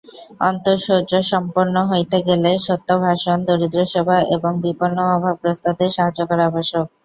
অন্তঃশৌচসম্পন্ন 0.41 1.75
হইতে 1.91 2.17
গেলে 2.27 2.51
সত্যভাষণ, 2.67 3.37
দরিদ্রসেবা 3.47 4.17
এবং 4.35 4.51
বিপন্ন 4.63 4.97
ও 5.03 5.13
অভাবগ্রস্তদের 5.15 5.89
সাহায্য 5.97 6.21
করা 6.29 6.43
আবশ্যক। 6.47 6.85